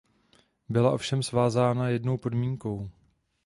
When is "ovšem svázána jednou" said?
0.91-2.17